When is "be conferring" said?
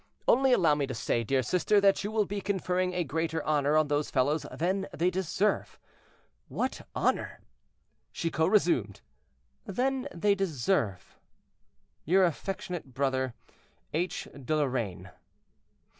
2.25-2.91